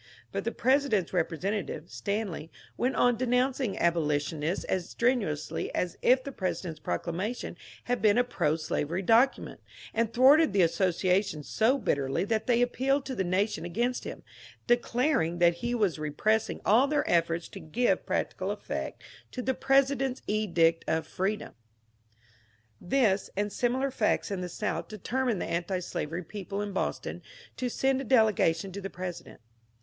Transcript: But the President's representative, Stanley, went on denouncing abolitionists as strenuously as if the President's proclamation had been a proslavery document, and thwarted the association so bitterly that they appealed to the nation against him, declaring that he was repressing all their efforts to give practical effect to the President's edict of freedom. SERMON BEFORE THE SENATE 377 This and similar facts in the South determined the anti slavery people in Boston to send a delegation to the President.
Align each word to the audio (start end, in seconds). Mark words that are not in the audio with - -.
But 0.31 0.45
the 0.45 0.51
President's 0.51 1.13
representative, 1.13 1.91
Stanley, 1.91 2.49
went 2.75 2.95
on 2.95 3.17
denouncing 3.17 3.77
abolitionists 3.77 4.63
as 4.65 4.89
strenuously 4.89 5.71
as 5.75 5.95
if 6.01 6.23
the 6.23 6.31
President's 6.31 6.79
proclamation 6.79 7.55
had 7.83 8.01
been 8.01 8.17
a 8.17 8.23
proslavery 8.23 9.03
document, 9.03 9.59
and 9.93 10.11
thwarted 10.11 10.53
the 10.53 10.63
association 10.63 11.43
so 11.43 11.77
bitterly 11.77 12.23
that 12.25 12.47
they 12.47 12.63
appealed 12.63 13.05
to 13.05 13.15
the 13.15 13.23
nation 13.23 13.63
against 13.63 14.03
him, 14.03 14.23
declaring 14.65 15.37
that 15.37 15.57
he 15.61 15.75
was 15.75 15.99
repressing 15.99 16.61
all 16.65 16.87
their 16.87 17.07
efforts 17.07 17.47
to 17.49 17.59
give 17.59 18.03
practical 18.07 18.49
effect 18.49 19.03
to 19.29 19.43
the 19.43 19.53
President's 19.53 20.23
edict 20.25 20.83
of 20.87 21.05
freedom. 21.05 21.53
SERMON 22.79 22.89
BEFORE 22.89 22.89
THE 22.89 23.05
SENATE 23.05 23.29
377 23.35 23.37
This 23.37 23.37
and 23.37 23.53
similar 23.53 23.91
facts 23.91 24.31
in 24.31 24.41
the 24.41 24.49
South 24.49 24.87
determined 24.87 25.39
the 25.39 25.45
anti 25.45 25.77
slavery 25.77 26.23
people 26.23 26.59
in 26.63 26.73
Boston 26.73 27.21
to 27.57 27.69
send 27.69 28.01
a 28.01 28.03
delegation 28.03 28.71
to 28.71 28.81
the 28.81 28.89
President. 28.89 29.39